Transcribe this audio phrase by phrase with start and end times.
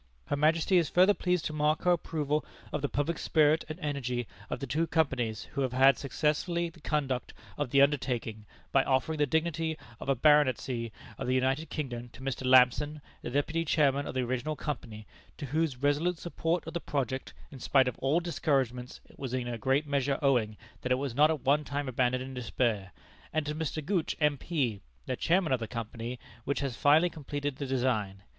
[0.25, 4.27] Her Majesty is further pleased to mark her approval of the public spirit and energy
[4.49, 9.19] of the two companies who have had successively the conduct of the undertaking, by offering
[9.19, 12.47] the dignity of a baronetcy of the United Kingdom to Mr.
[12.47, 15.05] Lampson, the Deputy Chairman of the original company,
[15.37, 19.47] to whose resolute support of the project in spite of all discouragements it was in
[19.47, 22.91] a great measure owing that it was not at one time abandoned in despair;
[23.31, 23.85] and to Mr.
[23.85, 28.23] Gooch, M.P., the Chairman of the company which has finally completed the design.